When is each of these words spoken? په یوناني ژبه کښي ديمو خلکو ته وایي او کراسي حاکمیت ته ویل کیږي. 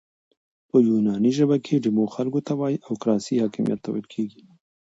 په 0.69 0.77
یوناني 0.89 1.31
ژبه 1.37 1.55
کښي 1.63 1.77
ديمو 1.83 2.05
خلکو 2.15 2.39
ته 2.47 2.53
وایي 2.59 2.77
او 2.87 2.93
کراسي 3.01 3.35
حاکمیت 3.43 3.79
ته 3.83 3.89
ویل 3.91 4.07
کیږي. 4.13 4.41